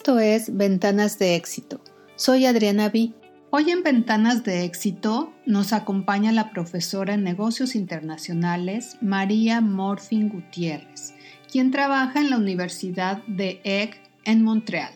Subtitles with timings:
[0.00, 1.78] Esto es Ventanas de Éxito.
[2.16, 3.12] Soy Adriana Vi.
[3.50, 11.12] Hoy en Ventanas de Éxito nos acompaña la profesora en negocios internacionales María Morfin Gutiérrez,
[11.52, 14.94] quien trabaja en la Universidad de Egg en Montreal.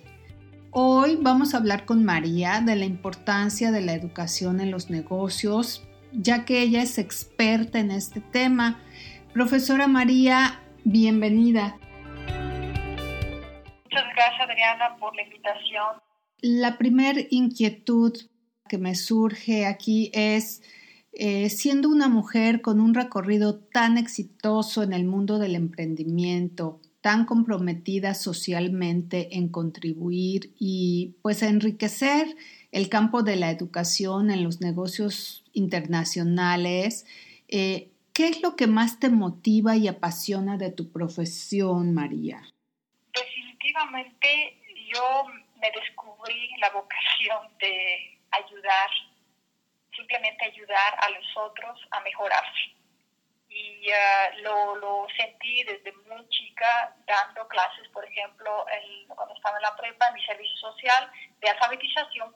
[0.71, 5.85] Hoy vamos a hablar con María de la importancia de la educación en los negocios,
[6.15, 8.81] ya que ella es experta en este tema.
[9.35, 11.77] Profesora María, bienvenida.
[14.55, 16.01] Adriana por la invitación.
[16.41, 18.17] La primer inquietud
[18.69, 20.63] que me surge aquí es,
[21.13, 27.27] eh, siendo una mujer con un recorrido tan exitoso en el mundo del emprendimiento, tan
[27.27, 32.35] comprometida socialmente en contribuir y pues enriquecer
[32.73, 37.07] el campo de la educación en los negocios internacionales.
[37.49, 42.43] Eh, ¿Qué es lo que más te motiva y apasiona de tu profesión, María?
[43.65, 44.61] Definitivamente
[44.93, 45.25] yo
[45.57, 48.91] me descubrí la vocación de ayudar,
[49.97, 52.75] simplemente ayudar a los otros a mejorarse
[53.49, 58.67] y uh, lo, lo, sentí desde muy chica dando clases, por ejemplo,
[59.09, 62.35] cuando estaba en la prepa, en mi servicio social de alfabetización.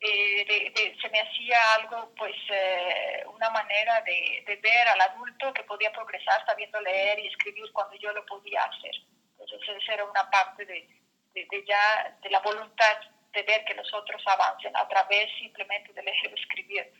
[0.00, 5.92] Eh, se me hacía algo, pues, eh, una manera de, ver al adulto que podía
[5.92, 9.13] progresar sabiendo leer y escribir cuando yo lo podía hacer.
[9.54, 10.88] Entonces, esa era una parte de,
[11.34, 12.98] de, ya, de la voluntad
[13.32, 16.92] de ver que los otros avancen a través simplemente de leer y escribir.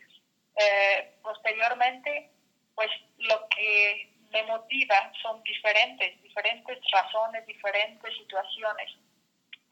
[0.57, 2.31] Eh, posteriormente,
[2.75, 8.91] pues lo que me motiva son diferentes, diferentes razones, diferentes situaciones.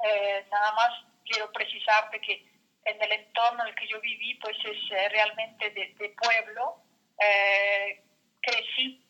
[0.05, 2.47] Eh, nada más quiero precisarte que
[2.85, 6.83] en el entorno en el que yo viví, pues es eh, realmente de, pueblo.
[7.19, 8.03] Eh,
[8.41, 9.05] crecí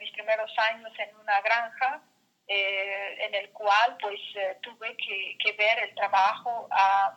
[0.00, 2.02] mis primeros años en una granja
[2.52, 4.20] en el cual pues
[4.62, 7.16] tuve que, ver el trabajo ah,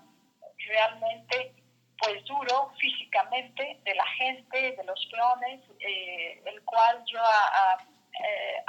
[0.68, 1.56] realmente
[1.97, 7.78] pues duro físicamente de la gente, de los peones, eh, el cual yo a,
[8.24, 8.63] eh,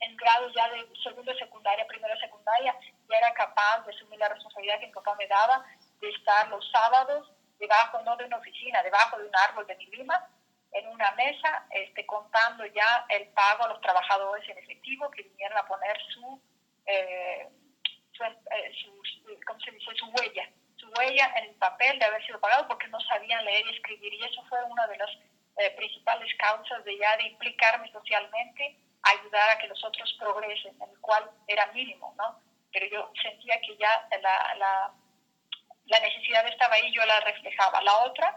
[0.00, 2.76] en, grado ya de segundo secundaria, primera secundaria,
[3.08, 5.64] ya era capaz de asumir la responsabilidad que mi papá me daba
[6.00, 9.86] de estar los sábados debajo, no de una oficina, debajo de un árbol de mi
[9.86, 10.28] lima,
[10.72, 15.58] en una mesa, este, contando ya el pago a los trabajadores en efectivo que vinieron
[15.58, 16.40] a poner su,
[16.86, 17.48] eh,
[18.12, 18.24] su,
[19.04, 19.94] su ¿cómo se dice?
[19.94, 20.48] su huella
[20.96, 24.14] huella en el papel de haber sido pagado porque no sabían leer y escribir.
[24.14, 25.10] Y eso fue una de las
[25.58, 30.90] eh, principales causas de ya de implicarme socialmente, ayudar a que los otros progresen, en
[30.90, 32.40] el cual era mínimo, ¿no?
[32.72, 34.92] Pero yo sentía que ya la, la,
[35.86, 37.80] la necesidad estaba ahí, yo la reflejaba.
[37.82, 38.36] La otra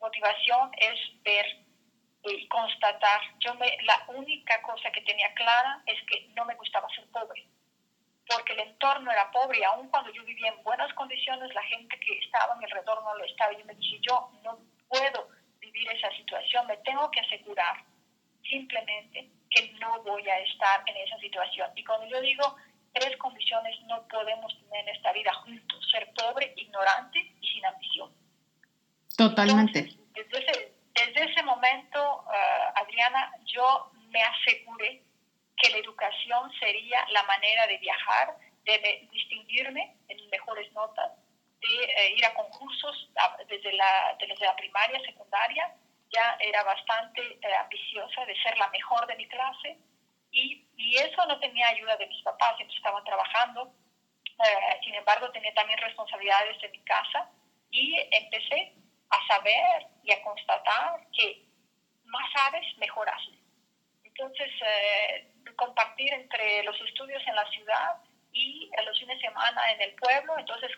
[0.00, 1.65] motivación es ver
[2.30, 3.20] y constatar.
[3.40, 7.46] Yo me, la única cosa que tenía clara es que no me gustaba ser pobre
[8.28, 11.98] porque el entorno era pobre y aun cuando yo vivía en buenas condiciones, la gente
[12.00, 13.52] que estaba a mi alrededor no lo estaba.
[13.52, 15.28] Y yo me dije, yo no puedo
[15.60, 17.84] vivir esa situación, me tengo que asegurar
[18.48, 21.70] simplemente que no voy a estar en esa situación.
[21.76, 22.56] Y cuando yo digo
[22.92, 28.10] tres condiciones no podemos tener en esta vida juntos, ser pobre, ignorante y sin ambición.
[29.16, 29.88] Totalmente.
[30.14, 35.02] desde, ese, desde ese momento, uh, Adriana, yo me aseguré
[35.56, 41.12] que la educación sería la manera de viajar, de distinguirme en mejores notas,
[41.60, 43.08] de eh, ir a concursos
[43.48, 45.74] desde la, desde la primaria, secundaria,
[46.10, 49.78] ya era bastante eh, ambiciosa de ser la mejor de mi clase
[50.30, 53.72] y, y, eso no tenía ayuda de mis papás, siempre estaban trabajando,
[54.24, 57.30] eh, sin embargo tenía también responsabilidades en mi casa
[57.70, 58.74] y empecé
[59.10, 61.46] a saber y a constatar que
[62.04, 63.10] más sabes, mejor.
[64.04, 64.50] Entonces,
[65.56, 67.96] compartir entre los estudios en la ciudad
[68.32, 70.38] y los fines de semana en el pueblo.
[70.38, 70.70] Entonces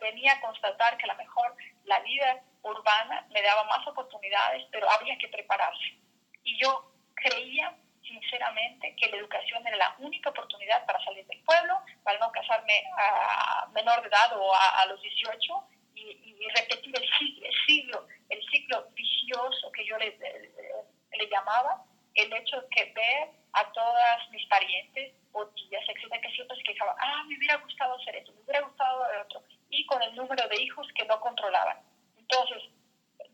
[0.00, 1.54] venía a constatar que a lo mejor
[1.84, 5.98] la vida urbana me daba más oportunidades, pero había que prepararse.
[6.42, 11.78] Y yo creía sinceramente que la educación era la única oportunidad para salir del pueblo,
[12.04, 15.68] para no casarme a menor de edad o a, los 18
[16.10, 22.32] y, repetir el ciclo, el ciclo, el ciclo vicioso que yo le, le llamaba, el
[22.32, 27.24] hecho que ver a todas mis parientes o tías, etcétera, que siempre se quejaban, ah,
[27.26, 30.62] me hubiera gustado hacer eso, me hubiera gustado hacer otro, y con el número de
[30.62, 31.78] hijos que no controlaban.
[32.16, 32.62] Entonces,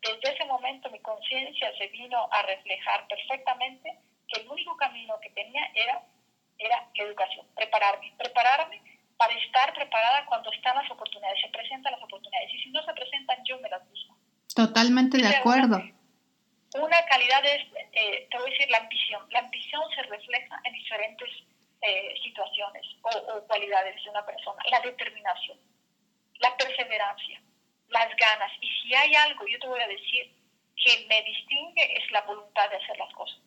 [0.00, 3.98] desde ese momento mi conciencia se vino a reflejar perfectamente
[4.28, 6.02] que el único camino que tenía era,
[6.58, 8.91] era la educación, prepararme, prepararme
[9.22, 12.92] para estar preparada cuando están las oportunidades, se presentan las oportunidades, y si no se
[12.92, 14.18] presentan, yo me las busco.
[14.52, 15.78] Totalmente de acuerdo.
[16.74, 19.22] Una calidad es, eh, te voy a decir, la ambición.
[19.30, 21.28] La ambición se refleja en diferentes
[21.82, 24.60] eh, situaciones o, cualidades de una persona.
[24.72, 25.58] La determinación,
[26.40, 27.40] la perseverancia,
[27.90, 28.50] las ganas.
[28.60, 30.34] Y si hay algo, yo te voy a decir,
[30.74, 33.38] que me distingue es la voluntad de hacer las cosas.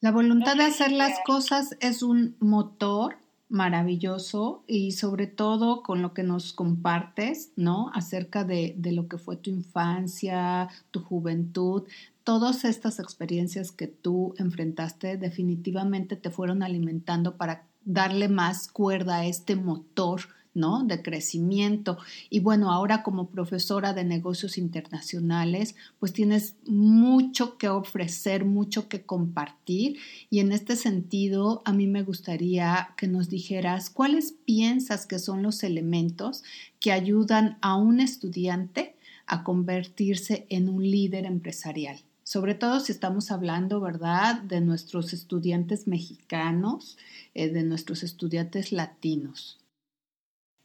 [0.00, 3.23] La voluntad de hacer las cosas es un motor
[3.54, 7.90] maravilloso y sobre todo con lo que nos compartes, ¿no?
[7.94, 11.84] Acerca de, de, lo que fue tu infancia, tu juventud,
[12.24, 19.26] todas estas experiencias que tú enfrentaste definitivamente te fueron alimentando para darle más cuerda a
[19.26, 20.22] este motor
[20.54, 20.84] ¿no?
[20.84, 21.98] De crecimiento.
[22.30, 29.02] Y bueno, ahora como profesora de negocios internacionales, pues tienes mucho que ofrecer, mucho que
[29.02, 29.98] compartir.
[30.30, 35.42] Y en este sentido, a mí me gustaría que nos dijeras cuáles piensas que son
[35.42, 36.44] los elementos
[36.80, 38.96] que ayudan a un estudiante
[39.26, 41.98] a convertirse en un líder empresarial.
[42.24, 46.96] Sobre todo si estamos hablando, ¿verdad?, de nuestros estudiantes mexicanos,
[47.34, 49.60] eh, de nuestros estudiantes latinos.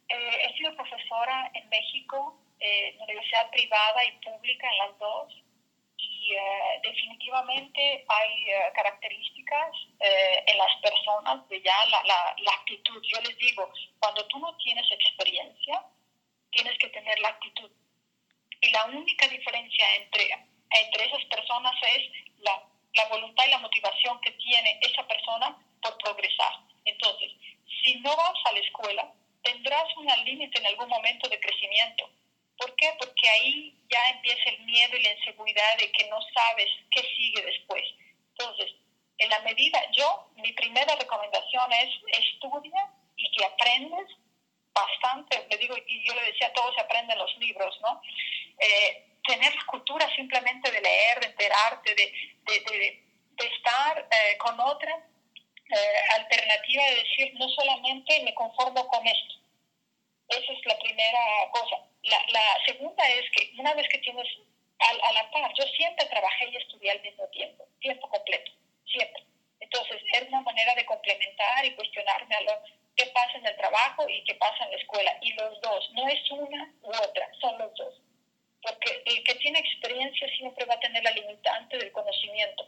[0.08, 5.34] Eh, he sido profesora México, eh, universidad privada y pública, en las dos,
[5.98, 13.02] y eh, definitivamente hay características en las personas de ya la, la, la, actitud.
[13.04, 13.70] Yo les digo,
[14.00, 15.84] cuando tú no tienes experiencia,
[16.52, 17.70] tienes que tener la actitud.
[18.62, 20.30] Y la única diferencia entre,
[20.70, 22.64] entre esas personas es la,
[22.94, 26.54] la voluntad y la motivación que tiene esa persona por progresar.
[26.86, 27.32] Entonces,
[27.84, 29.14] si no vas a la escuela,
[29.44, 32.10] tendrás un límite en algún momento de crecimiento.
[32.58, 32.94] ¿Por qué?
[33.00, 37.42] Porque ahí ya empieza el miedo y la inseguridad de que no sabes qué sigue
[37.42, 37.84] después.
[38.32, 38.72] Entonces,
[39.18, 41.90] en la medida, yo, mi primera recomendación es
[42.20, 44.08] estudia y que aprendes
[44.74, 48.02] bastante, le digo, y yo le decía, todo se aprende en los libros, ¿no?
[48.60, 52.14] Eh, tener la cultura simplemente de leer, de enterarte, de,
[52.46, 53.04] de,
[53.56, 55.06] estar eh, con otra
[55.70, 59.36] eh, alternativa de decir, no solamente me conformo con esto.
[60.30, 61.20] Esa es la primera
[61.52, 61.78] cosa.
[62.04, 64.28] La, la segunda es que una vez que tienes
[64.80, 68.52] a, la par, yo siempre trabajé y estudié al mismo tiempo, tiempo completo,
[68.86, 69.24] siempre.
[69.60, 72.64] Entonces, es una manera de complementar y cuestionarme a lo
[72.96, 75.18] que pasa en el trabajo y qué pasa en la escuela.
[75.22, 77.94] Y los dos, no es una u otra, son los dos.
[78.62, 82.68] Porque el que tiene experiencia siempre va a tener la limitante del conocimiento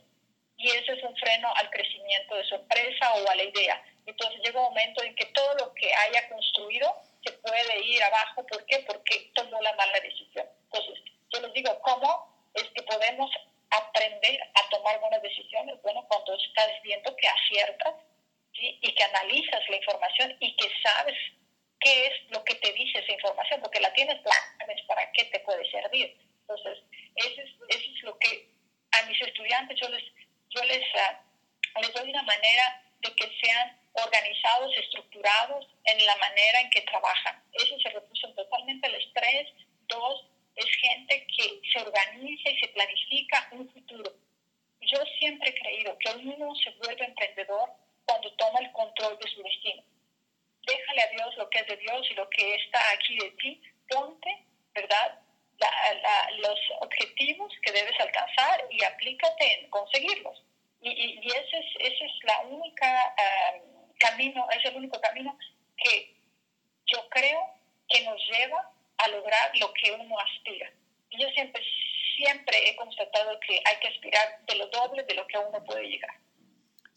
[0.62, 3.84] y ese es un freno al crecimiento de su empresa o a la idea.
[4.06, 8.46] Entonces llega un momento en que todo lo que haya construido se puede ir abajo.
[8.46, 8.80] ¿Por qué?
[8.86, 10.46] Porque tomó la mala decisión.
[10.66, 11.04] Entonces,
[11.34, 13.32] yo les digo, ¿cómo es que podemos
[13.72, 15.82] aprender a tomar buenas decisiones?
[15.82, 17.96] Bueno, cuando estás viendo que aciertas
[18.54, 18.78] ¿sí?
[18.82, 21.18] y que analizas la información y que sabes
[21.80, 24.22] qué es lo que te dice esa información, porque la tienes,
[24.60, 26.16] sabes para qué te puede servir.
[26.42, 26.84] Entonces,
[27.16, 28.52] eso es, eso es lo que
[28.92, 30.04] a mis estudiantes yo les
[30.52, 31.24] yo les, ah,
[31.82, 37.44] les doy una manera de que sean organizados, estructurados en la manera en que trabajan.
[37.54, 39.50] Eso se repuso totalmente el estrés.
[39.88, 44.14] Dos, es gente que se organiza y se planifica un futuro.
[44.82, 47.70] Yo siempre he creído que uno se vuelve emprendedor
[48.06, 49.84] cuando toma el control de su destino.
[50.66, 53.62] Déjale a Dios lo que es de Dios y lo que está aquí de ti.
[53.90, 55.20] Ponte, ¿verdad?
[56.40, 60.42] los objetivos que debes alcanzar y aplícate en conseguirlos.
[60.82, 63.16] Y, y, ese, es, ese es la única
[63.54, 65.38] um, camino, es el único camino
[65.78, 66.16] que
[66.88, 67.40] yo creo
[67.88, 70.72] que nos lleva a lograr lo que uno aspira.
[71.12, 71.62] Yo siempre,
[72.18, 75.88] siempre he constatado que hay que aspirar de lo doble de lo que uno puede
[75.88, 76.12] llegar.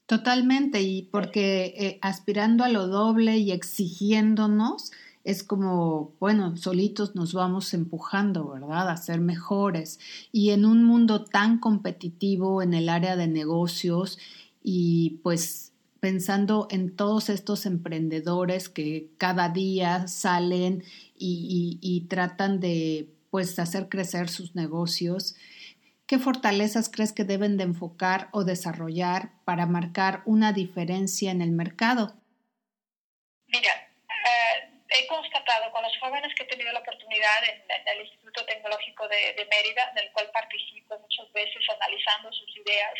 [0.06, 4.92] Totalmente, y porque eh, aspirando a lo doble y exigiéndonos,
[5.24, 8.90] es como, bueno, solitos nos vamos empujando, ¿verdad?
[8.90, 9.98] A ser mejores.
[10.30, 14.18] Y en un mundo tan competitivo en el área de negocios
[14.62, 15.73] y pues
[16.04, 20.84] pensando en todos estos emprendedores que cada día salen
[21.16, 25.34] y, tratan de pues hacer crecer sus negocios,
[26.06, 31.52] ¿qué fortalezas crees que deben de enfocar o desarrollar para marcar una diferencia en el
[31.52, 32.12] mercado?
[33.46, 38.44] Mira, eh, he constatado con los jóvenes que he tenido la oportunidad en, el Instituto
[38.44, 42.92] Tecnológico de, Mérida, en el cual participo muchas veces analizando sus ideas,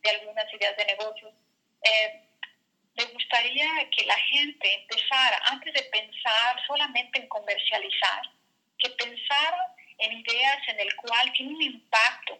[0.00, 1.34] de algunas ideas de negocios,
[1.82, 2.28] eh,
[2.94, 8.22] me gustaría que la gente empezara, antes de pensar solamente en comercializar,
[8.78, 12.38] que pensara en ideas en el cual tiene un impacto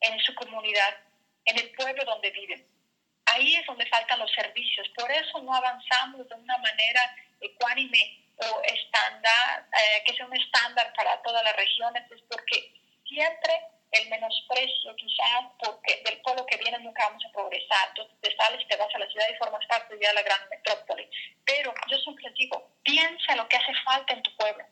[0.00, 0.98] en su comunidad,
[1.46, 2.66] en el pueblo donde viven.
[3.26, 4.88] Ahí es donde faltan los servicios.
[4.96, 10.92] Por eso no avanzamos de una manera ecuánime o estándar, eh, que sea un estándar
[10.94, 12.72] para todas las regiones, es porque
[13.06, 13.52] siempre
[13.92, 17.88] el menosprecio quizás porque del pueblo lo que viene nunca vamos a progresar.
[17.88, 21.08] Entonces te sales, te vas a la ciudad y formas parte de la gran metrópoli.
[21.44, 24.64] Pero yo siempre digo, piensa en lo que hace falta en tu pueblo.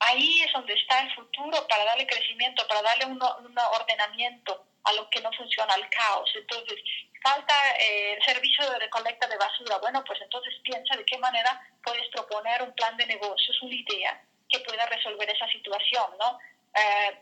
[0.00, 4.92] Ahí es donde está el futuro para darle crecimiento, para darle un, un ordenamiento a
[4.92, 6.30] lo que no funciona, al caos.
[6.34, 6.78] Entonces,
[7.22, 9.78] falta eh, el servicio de recolecta de basura.
[9.78, 14.22] Bueno, pues entonces piensa de qué manera puedes proponer un plan de negocios, una idea
[14.48, 16.38] que pueda resolver esa situación, ¿no?
[16.74, 17.18] Eh,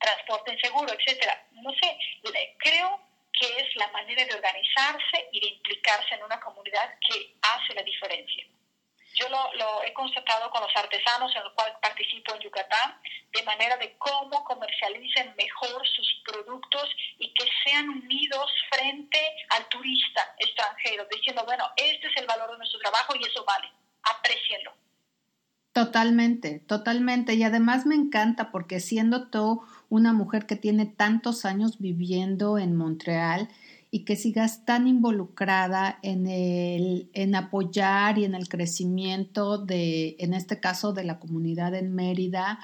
[0.00, 1.46] transporte seguro, etcétera.
[1.52, 1.98] No sé,
[2.58, 3.00] creo
[3.32, 7.82] que es la manera de organizarse y de implicarse en una comunidad que hace la
[7.82, 8.44] diferencia.
[9.14, 12.96] Yo lo, he constatado con los artesanos en los cuales participo en Yucatán,
[13.32, 16.88] de manera de cómo comercialicen mejor sus productos
[17.18, 22.58] y que sean unidos frente al turista extranjero, diciendo, bueno, este es el valor de
[22.58, 23.68] nuestro trabajo y eso vale,
[24.02, 24.72] aprecienlo.
[25.72, 27.34] Totalmente, totalmente.
[27.34, 32.74] Y además me encanta porque siendo tú una mujer que tiene tantos años viviendo en
[32.74, 33.48] Montreal
[33.90, 40.32] y que sigas tan involucrada en, el, en apoyar y en el crecimiento de, en
[40.32, 42.60] este caso, de la comunidad en Mérida,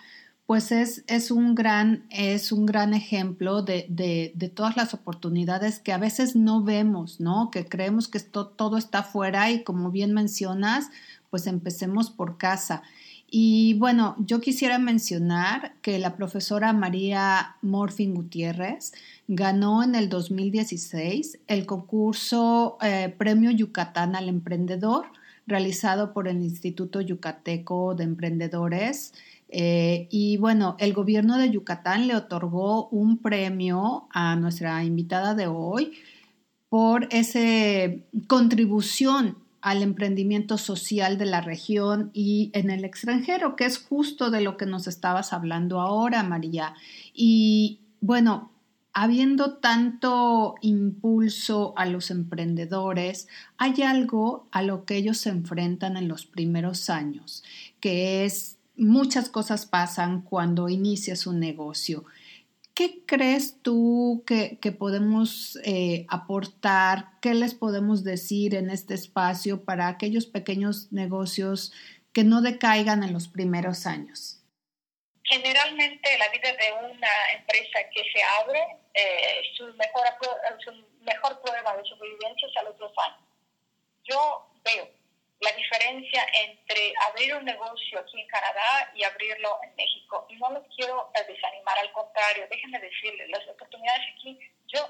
[0.47, 5.81] pues es, es, un, gran, es un gran ejemplo de, de, de, todas las oportunidades
[5.81, 7.51] que a veces no vemos, ¿no?
[7.51, 10.89] Que creemos que todo está afuera y como bien mencionas,
[11.31, 12.85] pues empecemos por casa.
[13.29, 18.93] Y bueno, yo quisiera mencionar que la profesora María Morfin Gutiérrez
[19.27, 25.07] ganó en el 2016 el concurso eh, Premio Yucatán al Emprendedor
[25.47, 29.13] realizado por el Instituto Yucateco de Emprendedores.
[29.49, 35.47] Eh, y bueno, el gobierno de Yucatán le otorgó un premio a nuestra invitada de
[35.47, 35.93] hoy
[36.69, 37.41] por esa
[38.27, 44.41] contribución al emprendimiento social de la región y en el extranjero, que es justo de
[44.41, 46.75] lo que nos estabas hablando ahora, María.
[47.13, 48.53] Y bueno,
[48.93, 53.27] habiendo tanto impulso a los emprendedores,
[53.59, 57.43] hay algo a lo que ellos se enfrentan en los primeros años,
[57.81, 62.05] que es muchas cosas pasan cuando inicias un negocio
[62.77, 67.07] ¿Qué crees tú que, podemos eh, aportar?
[67.23, 71.73] ¿Qué les podemos decir en este espacio para aquellos pequeños negocios
[72.13, 74.43] que no decaigan en los primeros años?
[75.25, 78.61] Generalmente la vida de una empresa que se abre,
[78.93, 80.05] eh, su, mejor,
[80.63, 83.27] su mejor prueba de supervivencia es a los dos años.
[84.05, 84.96] Yo veo
[85.41, 90.27] la diferencia entre abrir un negocio aquí en Canadá y abrirlo en México.
[90.31, 94.39] Y no los quiero desanimar, al contrario, déjenme decirles, las oportunidades aquí,
[94.69, 94.81] yo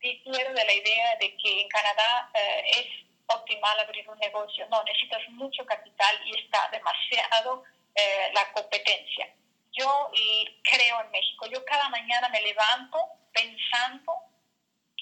[0.00, 4.66] difiero de la idea de que en Canadá eh, es optimal abrir un negocio.
[4.70, 7.64] No, necesitas mucho capital y está demasiado
[7.94, 9.28] eh, la competencia.
[9.72, 10.10] Yo
[10.62, 11.46] creo en México.
[11.46, 12.98] Yo cada mañana me levanto
[13.32, 14.12] pensando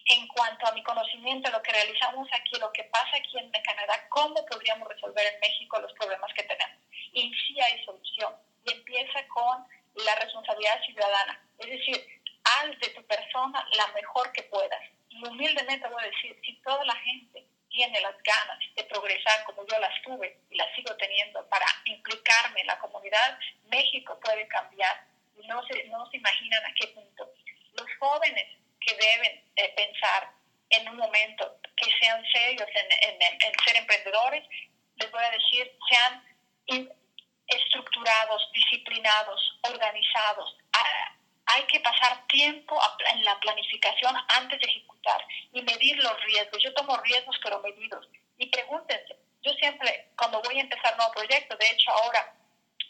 [0.07, 4.07] en cuanto a mi conocimiento, lo que realizamos aquí, lo que pasa aquí en Canadá,
[4.09, 6.79] cómo podríamos resolver en México los problemas que tenemos.
[7.13, 8.35] Y sí hay solución.
[8.65, 11.41] Y empieza con la responsabilidad ciudadana.
[11.59, 14.81] Es decir, haz de tu persona la mejor que puedas.
[15.09, 19.67] Y humildemente voy a decir, si toda la gente tiene las ganas de progresar como
[19.67, 25.05] yo las tuve y las sigo teniendo para implicarme en la comunidad, México puede cambiar.
[25.49, 27.29] No se, no se imaginan a qué punto.
[27.75, 30.31] Los jóvenes que deben pensar
[30.71, 34.45] en un momento que sean serios en, ser emprendedores,
[34.97, 36.93] les voy a decir, sean
[37.47, 40.57] estructurados, disciplinados, organizados.
[40.73, 41.13] Ah,
[41.47, 42.81] hay que pasar tiempo
[43.13, 46.63] en la planificación antes de ejecutar y medir los riesgos.
[46.63, 48.09] Yo tomo riesgos, pero medidos.
[48.39, 52.35] Y pregúntense, yo siempre, cuando voy a empezar un nuevo proyecto, de hecho ahora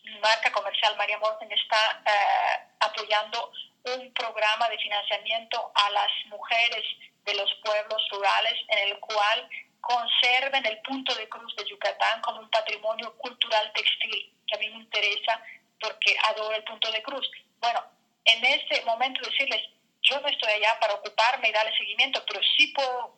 [0.04, 3.52] mi marca comercial María Morten está eh, apoyando
[3.84, 6.84] un programa de financiamiento a las mujeres
[7.24, 9.48] de los pueblos rurales en el cual
[9.80, 14.68] conserven el punto de cruz de Yucatán como un patrimonio cultural textil, que a mí
[14.70, 15.40] me interesa
[15.80, 17.30] porque adoro el punto de cruz.
[17.60, 17.80] Bueno,
[18.24, 19.62] en este momento decirles,
[20.02, 23.16] yo no estoy allá para ocuparme y darle seguimiento, pero sí puedo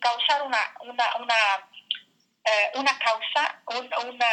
[0.00, 1.34] causar una, una, una,
[2.44, 3.62] eh, causa,
[4.06, 4.26] una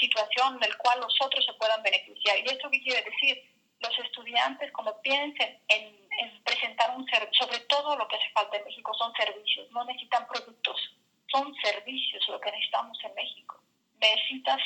[0.00, 2.38] situación en cual los otros se puedan beneficiar.
[2.38, 3.52] ¿Y esto qué quiere decir?
[3.82, 6.02] Los estudiantes cuando piensen en,
[6.44, 10.26] presentar un servicio, sobre todo lo que hace falta en México son servicios, no necesitan
[10.26, 10.76] productos,
[11.28, 13.60] son servicios lo que necesitamos en México.
[13.98, 14.60] Necesitas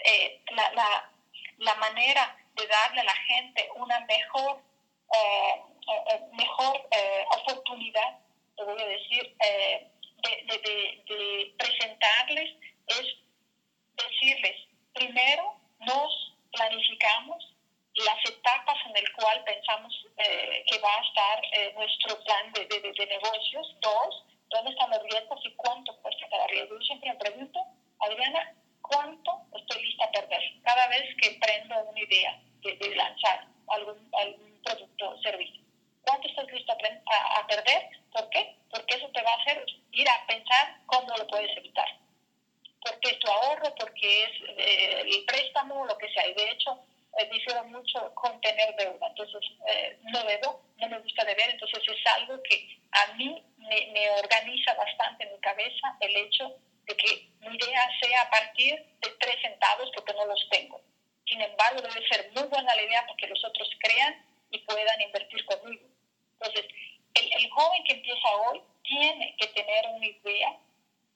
[0.00, 1.10] eh, la, la,
[1.58, 4.60] la, manera de darle a la gente una mejor,
[5.14, 5.62] eh,
[6.10, 6.88] eh, mejor
[7.40, 8.18] oportunidad,
[8.56, 13.06] te voy a decir, de, de, de presentarles, es
[13.96, 14.56] decirles,
[14.94, 17.57] primero nos planificamos
[18.04, 22.66] las etapas en el cual pensamos eh, que va a estar eh, nuestro plan de,
[22.66, 23.74] de, de, negocios.
[23.80, 26.78] Dos, dónde están los riesgos y cuánto cuesta cada riesgo.
[26.78, 27.60] Yo siempre me pregunto,
[28.00, 34.10] Adriana, ¿cuánto estoy lista a perder cada vez que emprendo una idea de, lanzar algún,
[34.14, 35.62] algún, producto o servicio?
[36.02, 37.88] ¿Cuánto estás listo a, a, perder?
[38.12, 38.56] ¿Por qué?
[38.70, 41.88] Porque eso te va a hacer ir a pensar cómo lo puedes evitar.
[42.80, 46.26] Porque es tu ahorro, porque es eh, el préstamo, lo que sea.
[46.26, 46.78] Y de hecho,
[47.18, 49.08] eh, difiero mucho con tener deuda.
[49.08, 51.50] Entonces, eh, no debo, no me gusta deber.
[51.50, 56.54] Entonces, es algo que a mí me, me organiza bastante en mi cabeza el hecho
[56.86, 60.80] de que mi idea sea a partir de tres centavos porque no los tengo.
[61.26, 65.00] Sin embargo, debe ser muy buena la idea para que los otros crean y puedan
[65.00, 65.86] invertir conmigo.
[66.40, 66.66] Entonces,
[67.14, 70.56] el, el joven que empieza hoy tiene que tener una idea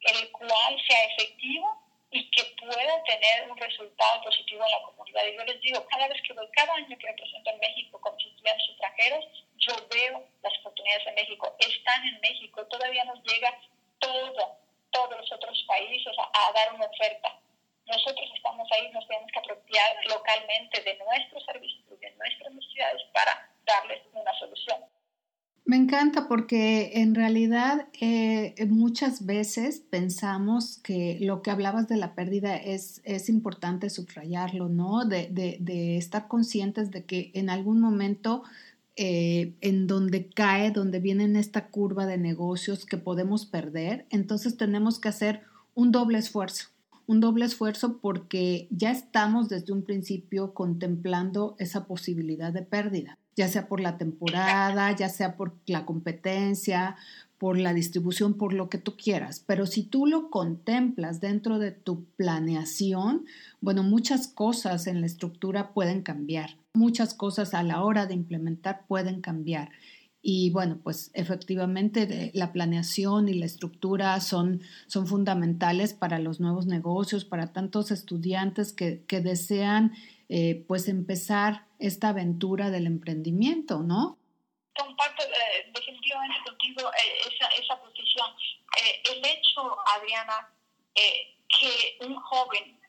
[0.00, 5.26] en el cual efectivo y que pueda tener un resultado positivo en la comunidad.
[5.26, 8.00] Y yo les digo, cada vez que voy, cada año que me presento en México
[8.00, 9.24] con estudiantes extranjeros,
[9.56, 11.56] yo veo las oportunidades en México.
[11.58, 13.58] Están en México, todavía nos llega
[13.98, 14.58] todo,
[14.90, 17.38] todos los otros países a, a dar una oferta.
[17.86, 23.51] Nosotros estamos ahí, nos tenemos que apropiar localmente de nuestros servicios, de nuestras necesidades para.
[25.72, 32.14] Me encanta porque en realidad eh, muchas veces pensamos que lo que hablabas de la
[32.14, 35.06] pérdida es, es importante subrayarlo, ¿no?
[35.06, 38.42] De, de, estar conscientes de que en algún momento
[38.96, 44.58] eh, en donde cae, donde viene en esta curva de negocios que podemos perder, entonces
[44.58, 45.40] tenemos que hacer
[45.74, 46.66] un doble esfuerzo
[47.06, 53.48] un doble esfuerzo porque ya estamos desde un principio contemplando esa posibilidad de pérdida ya
[53.48, 56.96] sea por la temporada, ya sea por la competencia,
[57.42, 59.42] por la distribución, por lo que tú quieras.
[59.44, 63.24] Pero si tú lo contemplas dentro de tu planeación,
[63.60, 68.84] bueno, muchas cosas en la estructura pueden cambiar, muchas cosas a la hora de implementar
[68.86, 69.70] pueden cambiar.
[70.24, 76.66] Y bueno, pues efectivamente la planeación y la estructura son, son fundamentales para los nuevos
[76.66, 79.94] negocios, para tantos estudiantes que, que desean
[80.34, 84.16] eh, pues empezar esta aventura del emprendimiento, ¿no?
[84.74, 88.32] Comparto eh, definitivamente contigo eh, esa, esa posición.
[89.12, 90.48] el hecho, Adriana,
[90.94, 92.80] que un joven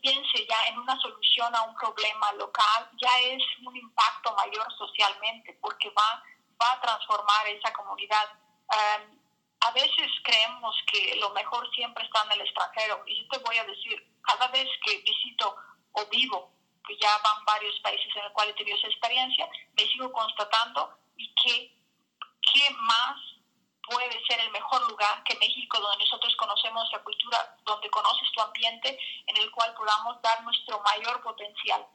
[0.00, 5.58] piense ya en una solución a un problema local, ya es un impacto mayor socialmente
[5.60, 6.24] porque va,
[6.56, 8.28] va a transformar esa comunidad.
[9.60, 13.58] a veces creemos que lo mejor siempre está en el extranjero y yo te voy
[13.58, 15.54] a decir, cada vez que visito
[15.92, 16.52] o vivo,
[16.86, 20.98] que ya van varios países en los cuales he tenido esa experiencia, me sigo constatando
[21.16, 21.76] y que
[22.52, 23.16] qué más
[23.90, 28.40] puede ser el mejor lugar que México, donde nosotros conocemos la cultura, donde conoces tu
[28.40, 31.86] ambiente, en el cual podamos dar nuestro mayor potencial.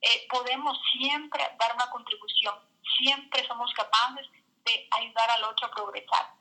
[0.00, 2.54] Eh, podemos siempre dar una contribución,
[2.98, 4.26] siempre somos capaces
[4.64, 6.34] de ayudar al otro a progresar.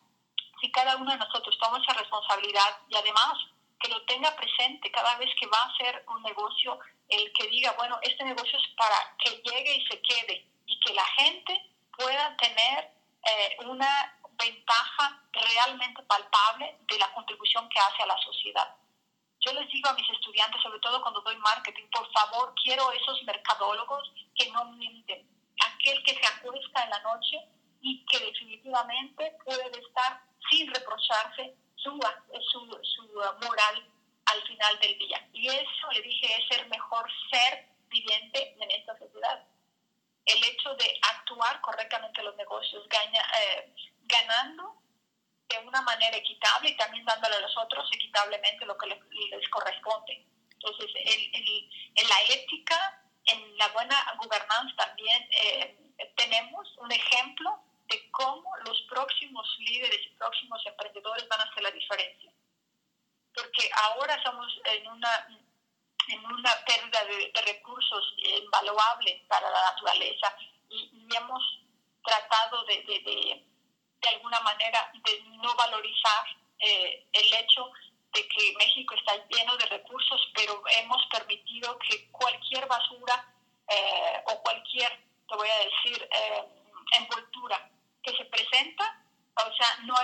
[0.60, 3.34] Si cada uno de nosotros toma esa responsabilidad y además
[3.92, 8.00] lo tenga presente cada vez que va a hacer un negocio, el que diga, bueno,
[8.02, 11.62] este negocio es para que llegue y se quede y que la gente
[11.98, 12.92] pueda tener
[13.24, 18.76] eh, una ventaja realmente palpable de la contribución que hace a la sociedad.
[19.42, 23.22] Yo les digo a mis estudiantes, sobre todo cuando doy marketing, por favor, quiero esos
[23.24, 25.28] mercadólogos que no mienten.
[25.66, 27.38] Aquel que se acuesta en la noche
[27.82, 32.00] y que definitivamente puede estar sin reprocharse su,
[32.52, 33.08] su, su
[33.46, 33.92] moral
[34.26, 35.28] al final del día.
[35.34, 39.46] Y eso, le dije, es el mejor ser viviente en esta sociedad.
[40.26, 44.82] El hecho de actuar correctamente los negocios, gana, eh, ganando
[45.50, 49.00] de una manera equitable y también dándole a los otros equitablemente lo que les,
[49.32, 50.26] les corresponde.
[50.54, 55.78] Entonces, en la ética, en la buena gobernanza también eh,
[56.16, 57.60] tenemos un ejemplo
[57.92, 62.32] de cómo los próximos líderes y próximos emprendedores van a hacer la diferencia.
[63.34, 65.28] Porque ahora estamos en una,
[66.08, 70.36] en una pérdida de, recursos invaluable para la naturaleza
[70.70, 71.44] y, hemos
[72.06, 73.00] tratado de, de,
[74.00, 76.26] de, alguna manera de no valorizar
[76.60, 77.70] eh, el hecho
[78.14, 83.34] de que México está lleno de recursos, pero hemos permitido que cualquier basura
[83.68, 84.90] eh, o cualquier,
[85.28, 86.46] te voy a decir, eh,
[86.98, 87.70] envoltura
[88.04, 89.04] que se presenta,
[89.36, 89.96] o sea, no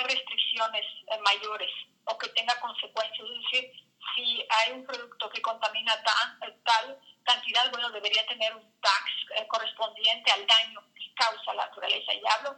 [0.65, 1.72] eh, mayores
[2.06, 3.28] o que tenga consecuencias.
[3.30, 3.72] Es decir,
[4.15, 9.04] si hay un producto que contamina tan, eh, tal cantidad, bueno, debería tener un tax
[9.36, 12.13] eh, correspondiente al daño que causa la naturaleza.
[12.13, 12.58] Y hablo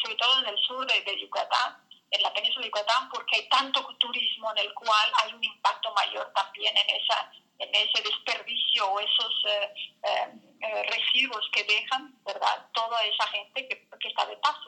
[0.00, 3.84] sobre todo en el sur de, Yucatán, en la península de Yucatán, porque hay tanto
[3.98, 9.00] turismo en el cual hay un impacto mayor también en, esa, en ese desperdicio o
[9.00, 9.42] esos
[10.60, 12.68] residuos que dejan, ¿verdad?
[12.72, 14.67] Toda esa gente que, que está de paso.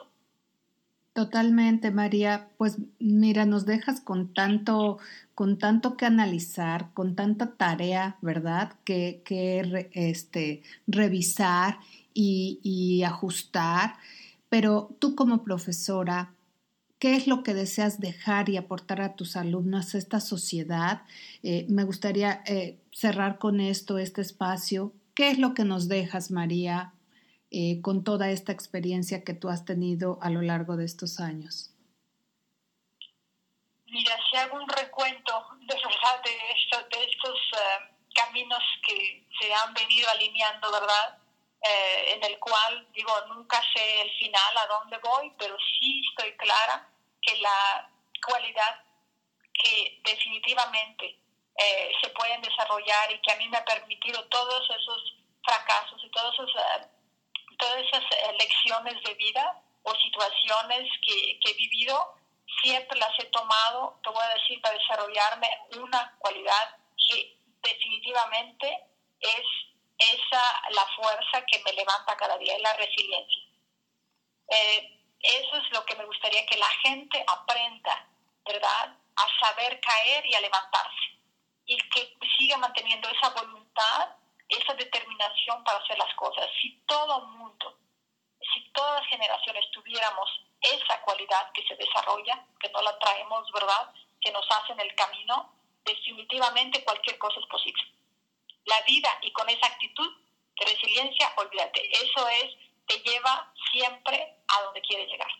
[1.13, 2.49] Totalmente, María.
[2.57, 4.97] Pues mira, nos dejas con tanto,
[5.35, 8.73] con tanto que analizar, con tanta tarea, ¿verdad?
[8.85, 11.79] Que, que este, revisar
[12.13, 13.95] y, y ajustar.
[14.49, 16.33] Pero tú como profesora,
[17.01, 21.01] ¿Qué es lo que deseas dejar y aportar a tus alumnos, a esta sociedad?
[21.41, 24.93] Eh, me gustaría eh, cerrar con esto, este espacio.
[25.15, 26.93] ¿Qué es lo que nos dejas, María,
[27.51, 31.71] eh, con toda esta experiencia que tú has tenido a lo largo de estos años?
[33.85, 37.39] Mira, si hago un recuento de verdad de, de estos
[38.15, 41.17] caminos que se han venido alineando, ¿verdad?
[41.63, 46.89] en el cual, digo, nunca sé el final, a dónde voy, pero sí estoy clara
[47.21, 47.87] que la
[48.25, 48.83] cualidad
[49.53, 51.19] que definitivamente
[51.55, 56.09] eh, se pueden desarrollar y que a mí me ha permitido todos esos fracasos y
[56.11, 56.87] todos esos, eh,
[57.61, 58.03] todas esas
[58.39, 62.15] lecciones de vida o situaciones que, que he vivido,
[62.61, 65.47] siempre las he tomado, te voy a decir, para desarrollarme
[65.77, 68.85] una cualidad que definitivamente
[69.19, 69.45] es
[69.97, 73.43] esa la fuerza que me levanta cada día, es la resiliencia.
[74.49, 78.07] Eh, eso es lo que me gustaría que la gente aprenda,
[78.45, 78.97] ¿verdad?
[79.15, 81.19] A saber caer y a levantarse.
[81.65, 84.09] Y que siga manteniendo esa voluntad,
[84.51, 86.47] esa determinación para hacer las cosas.
[86.61, 87.77] Si todo el mundo,
[88.53, 90.29] si todas las generaciones tuviéramos
[90.61, 93.93] esa cualidad que se desarrolla, que no la traemos, ¿verdad?
[94.19, 97.83] Que nos hace en el camino, definitivamente cualquier cosa es posible.
[98.65, 100.11] La vida y con esa actitud
[100.59, 102.55] de resiliencia, olvídate, eso es
[102.87, 105.31] te lleva siempre a donde quiere llegar.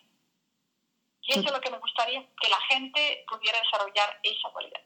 [1.23, 4.81] Y eso es lo que me gustaría, que la gente pudiera desarrollar esa cualidad.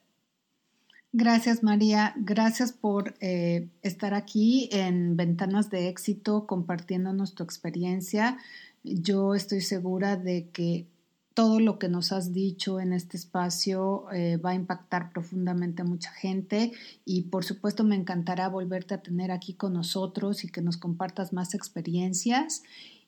[1.17, 8.37] Gracias María, gracias por eh, estar aquí en Ventanas de Éxito compartiéndonos tu experiencia.
[8.83, 10.87] Yo estoy segura de que
[11.33, 15.85] todo lo que nos has dicho en este espacio eh, va a impactar profundamente a
[15.85, 16.73] mucha gente.
[17.05, 21.31] Y por supuesto me encantará volverte a tener aquí con nosotros y que nos compartas
[21.31, 22.61] más experiencias.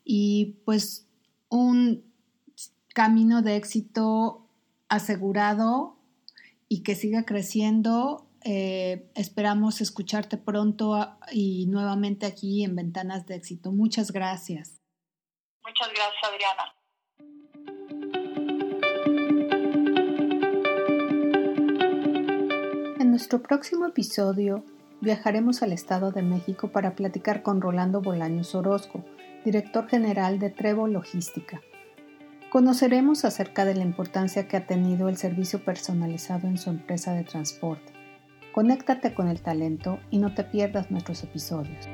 [0.06, 1.08] Y pues
[1.50, 2.06] un
[2.94, 4.48] camino de éxito
[4.88, 5.97] asegurado
[6.68, 8.28] y que siga creciendo.
[8.44, 13.72] Eh, esperamos escucharte pronto y nuevamente aquí en Ventanas de Éxito.
[13.72, 14.82] Muchas gracias.
[15.64, 16.78] Muchas gracias, Adriana.
[23.18, 24.64] nuestro próximo episodio
[25.02, 29.04] viajaremos al Estado de México para platicar con Rolando Bolaños Orozco,
[29.44, 31.60] director general de Trevo Logística.
[32.50, 37.26] Conoceremos acerca de la importancia que ha tenido el servicio personalizado en su empresa de
[37.26, 37.92] transporte.
[38.54, 41.88] Conéctate con el talento y no te pierdas nuestros episodios.